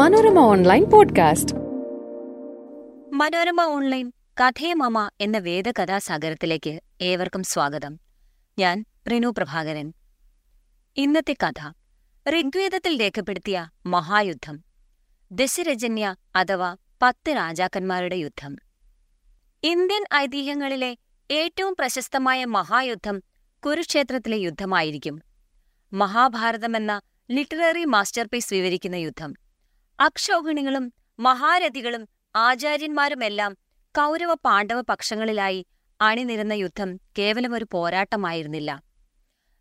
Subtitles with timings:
[0.00, 1.54] Manorama online podcast.
[3.12, 8.00] Manorama online കഥേ മമ എന്ന വേദകഥാസാഗരത്തിലേക്ക് ഏവർക്കും സ്വാഗതം.
[8.58, 9.92] ഞാൻ റിനു പ്രഭാകരൻ.
[10.96, 11.72] ഇന്നത്തെ കഥ.
[12.28, 14.64] ഋഗ്വേദത്തിൽ രേഖപ്പെടുത്തിയ മഹായുദ്ധം.
[15.32, 18.56] ദശരജന്യ അഥവാ പത്ത് രാജാക്കന്മാരുടെ യുദ്ധം.
[19.62, 20.96] ഇന്ത്യൻ ഐതിഹ്യങ്ങളിലെ
[21.30, 23.22] ഏറ്റവും പ്രശസ്തമായ മഹായുദ്ധം
[23.66, 25.22] കുരുക്ഷേത്രത്തിലെ യുദ്ധമായിരിക്കും.
[25.92, 29.34] മഹാഭാരതമെന്ന ലിറ്റററി മാസ്റ്റർപീസ് വിവരിക്കുന്ന യുദ്ധം.
[30.00, 33.56] അക്ഷൗഹിണികളും മഹാരഥികളും ആചാര്യന്മാരുമെല്ലാം
[33.94, 35.66] കൗരവ പാണ്ഡവ പക്ഷങ്ങളിലായി
[36.00, 38.82] അണിനിരന്ന യുദ്ധം കേവലം ഒരു പോരാട്ടമായിരുന്നില്ല.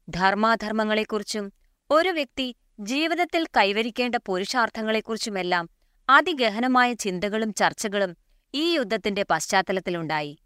[0.10, 1.54] ധർമാധർമ്മങ്ങളെക്കുറിച്ചും
[1.90, 5.70] ഒരു വ്യക്തി ജീവിതത്തിൽ കൈവരിക്കേണ്ട പുരുഷാർത്ഥങ്ങളെക്കുറിച്ചുമെല്ലാം
[6.10, 8.18] അതിഗഹനമായ ചിന്തകളും ചർച്ചകളും
[8.54, 10.38] ഈ യുദ്ധത്തിന്റെ പശ്ചാത്തലത്തിലുണ്ടായി.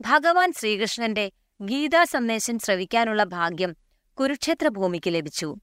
[0.00, 3.76] ഭഗവാൻ ശ്രീകൃഷ്ണന്റെ ഗീതാ സന്ദേശം ശ്രവിക്കാനുള്ള ഭാഗ്യം
[4.18, 5.56] കുരുക്ഷേത്ര ഭൂമിക്ക് ലഭിച്ചു.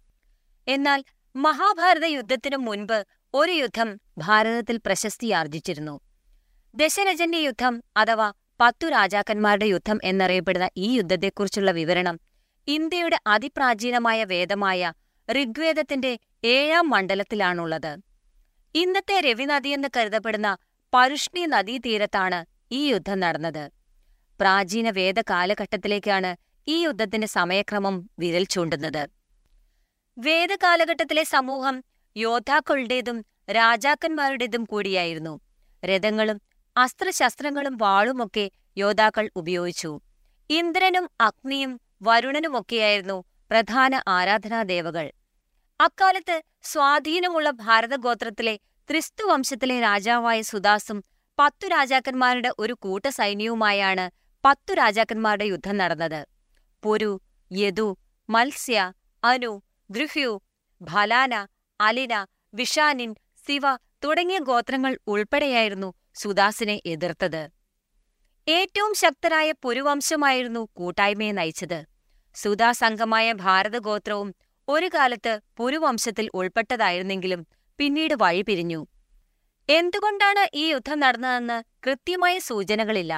[0.67, 1.03] എന്നാൽ
[1.35, 3.03] മഹാഭാരത യുദ്ധത്തിനു മുൻപ്
[3.33, 5.93] ഒരു യുദ്ധം ഭാരതത്തിൽ പ്രശസ്തിയാർജിച്ചിരുന്നു
[6.75, 12.19] ദശരജന്റെ യുദ്ധം അഥവാ പത്തു രാജാക്കന്മാരുടെ യുദ്ധം എന്നറിയപ്പെടുന്ന ഈ യുദ്ധത്തെക്കുറിച്ചുള്ള വിവരണം
[12.67, 14.91] ഇന്ത്യയുടെ അതിപ്രാചീനമായ വേദമായ
[15.29, 16.11] ഋഗ്വേദത്തിന്റെ
[16.43, 17.91] ഏഴാം മണ്ഡലത്തിലാണുള്ളത്.
[18.75, 20.57] ഇന്നത്തെ രവിനദിയെന്ന് കരുതപ്പെടുന്ന
[20.93, 22.39] പരുഷ്ണി നദീതീരത്താണ്
[22.71, 23.63] ഈ യുദ്ധം നടന്നത്.
[24.39, 26.31] പ്രാചീന വേദ കാലഘട്ടത്തിലേക്കാണ്
[26.67, 29.03] ഈ യുദ്ധത്തിന്റെ സമയക്രമം വിരൽ ചൂണ്ടുന്നത്.
[30.17, 31.83] വേദകാലഘട്ടത്തിലെ സമൂഹം
[32.15, 35.39] യോദ്ധാക്കളുടേതും രാജാക്കന്മാരുടേതും കൂടിയായിരുന്നു.
[35.83, 36.41] രഥങ്ങളും
[36.77, 39.91] അസ്ത്രശസ്ത്രങ്ങളും വാളുമൊക്കെ യോദ്ധാക്കൾ ഉപയോഗിച്ചു.
[40.49, 45.11] ഇന്ദ്രനും അഗ്നിയും വരുണനുമൊക്കെയായിരുന്നു പ്രധാന ആരാധനാദേവകൾ.
[45.79, 48.55] അക്കാലത്ത് സ്വാധീനമുള്ള ഭാരതഗോത്രത്തിലെ
[48.89, 51.03] ക്രിസ്തുവംശത്തിലെ രാജാവായ സുദാസും
[51.39, 54.11] പത്തു രാജാക്കന്മാരുടെ ഒരു കൂട്ട സൈന്യവുമായാണ്
[54.43, 56.21] പത്തു രാജാക്കന്മാരുടെ യുദ്ധം നടന്നത്.
[56.83, 57.11] പുരു
[57.51, 57.97] യദു
[58.29, 58.91] മത്സ്യ
[59.23, 59.51] അനു
[59.95, 60.41] ഗൃഹ്യു
[60.81, 61.47] ഭലാന
[61.81, 63.15] അലിന വിഷാനിൻ
[63.47, 63.63] സിവ
[64.03, 67.41] തുടങ്ങിയ ഗോത്രങ്ങൾ ഉൾപ്പെടെയായിരുന്നു സുദാസിനെ എതിർത്തത്.
[68.47, 71.79] ഏറ്റവും ശക്തരായ പുരുവംശമായിരുന്നു കൂട്ടായ്മയെ നയിച്ചത്.
[72.35, 74.35] സുദാസ് അംഗമായ ഭാരതഗോത്രവും
[74.67, 77.47] ഒരു കാലത്ത് പുരുവംശത്തിൽ ഉൾപ്പെട്ടതായിരുന്നെങ്കിലും
[77.79, 78.87] പിന്നീട് വഴിപിരിഞ്ഞു.
[79.69, 83.13] എന്തുകൊണ്ടാണ് ഈ യുദ്ധം നടന്നതെന്ന് കൃത്യമായ സൂചനകളില്ല.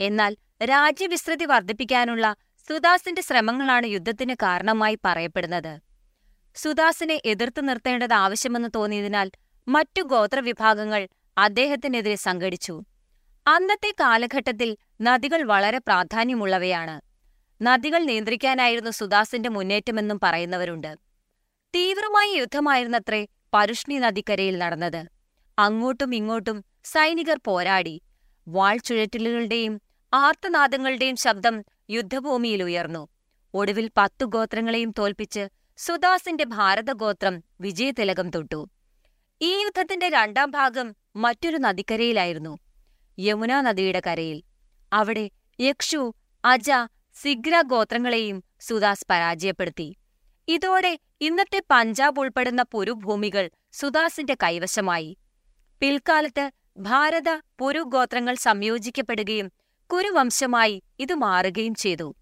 [0.00, 2.34] എന്നാൽ രാജ്യവിസ്തൃതി വർദ്ധിപ്പിക്കാനുള്ള
[2.68, 5.87] സുദാസിന്റെ ശ്രമങ്ങളാണ് യുദ്ധത്തിന് കാരണമായി പറയപ്പെടുന്നത്.
[6.56, 9.28] സുദാസിനെ എതിർത്തു നിർത്തേണ്ടത് ആവശ്യമെന്ന് തോന്നിയതിനാൽ
[9.68, 12.74] മറ്റു ഗോത്രവിഭാഗങ്ങൾ അദ്ദേഹത്തിനെതിരെ സംഘടിച്ചു.
[13.46, 14.70] അന്നത്തെ കാലഘട്ടത്തിൽ
[15.00, 16.96] നദികൾ വളരെ പ്രാധാന്യമുള്ളവയാണ്.
[17.60, 20.92] നദികൾ നിയന്ത്രിക്കാനായിരുന്നു സുദാസിന്റെ മുന്നേറ്റമെന്നും പറയുന്നവരുണ്ട്.
[21.74, 25.00] തീവ്രമായ യുദ്ധമായിരുന്നത്രേ പരുഷ്ണി നദിക്കരയിൽ നടന്നത്.
[25.58, 27.96] അങ്ങോട്ടും ഇങ്ങോട്ടും സൈനികർ പോരാടി.
[28.46, 29.74] വാൾ ചുഴറ്റലുകളുടെയും
[30.12, 31.56] ആർത്തനാദങ്ങളുടെയും ശബ്ദം
[31.90, 33.02] യുദ്ധഭൂമിയിൽ ഉയർന്നു.
[33.54, 35.44] ഒടുവിൽ പത്തു ഗോത്രങ്ങളെയും തോൽപ്പിച്ച്
[35.78, 38.68] സുദാസിന്റെ ഭാരതഗോത്രം വിജയതിലകം തൊട്ടു.
[39.40, 42.58] ഈ യുദ്ധത്തിന്റെ രണ്ടാം ഭാഗം മറ്റൊരു നദിക്കരയിലായിരുന്നു.
[43.18, 44.42] യമുനാ നദിയുടെ കരയിൽ.
[44.92, 45.30] അവിടെ
[45.60, 46.70] യക്ഷു അജ
[47.14, 49.96] സിഗ്ര ഗോത്രങ്ങളെയും സുദാസ് പരാജയപ്പെടുത്തി.
[50.48, 55.16] ഇതോടെ ഇന്നത്തെ പഞ്ചാബ് ഉൾപ്പെടുന്ന പുരുഭൂമികൾ സുദാസിന്റെ കൈവശമായി.
[55.80, 59.52] പിൽക്കാലത്ത് ഭാരത പുരു ഗോത്രങ്ങൾ സംയോജിക്കപ്പെടുകയും
[59.92, 62.16] കുരുവംശമായി ഇത് മാറുകയും ചെയ്തു.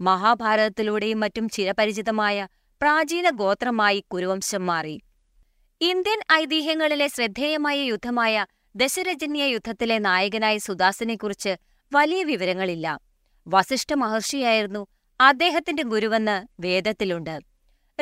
[0.00, 2.48] മഹാഭാരതത്തിലൂടെയും മറ്റും ചിരപരിചിതമായ
[2.82, 5.00] പ്രാചീന ഗോത്രമായി കുരുവംശം മാറി.
[5.80, 8.46] ഇന്ത്യൻ ഐതിഹ്യങ്ങളിലെ ശ്രദ്ധേയമായ യുദ്ധമായ
[8.76, 11.56] ദശരജന്യ യുദ്ധത്തിലെ നായകനായ സുദാസിനെക്കുറിച്ച്
[11.92, 13.00] വലിയ വിവരങ്ങളില്ല.
[13.48, 14.86] വസിഷ്ഠ മഹർഷിയായിരുന്നു
[15.20, 17.40] അദ്ദേഹത്തിന്റെ ഗുരുവെന്ന് വേദത്തിലുണ്ട്.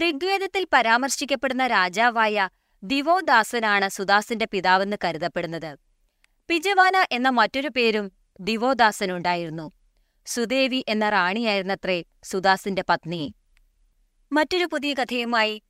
[0.01, 2.49] ഋഗ്വേദത്തിൽ പരാമർശിക്കപ്പെടുന്ന രാജാവായ
[2.83, 5.79] ദിവോദാസനാണ് സുദാസിന്റെ പിതാവെന്ന് കരുതപ്പെടുന്നത്.
[6.49, 9.73] പിജവാന എന്ന മറ്റൊരു പേരും ദിവോദാസനുണ്ടായിരുന്നു.
[10.27, 13.35] സുദേവി എന്ന റാണിയായിരുന്നത്രേ സുദാസിന്റെ പത്നി.
[14.33, 15.63] മറ്റൊരു പുതിയ കഥയുമായി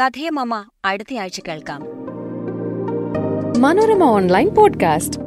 [0.00, 1.82] കഥയമമ്മ അടുത്തയാഴ്ച കേൾക്കാം.
[3.62, 5.23] Manorama online podcast.